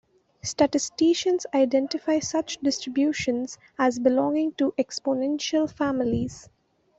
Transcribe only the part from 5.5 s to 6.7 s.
families.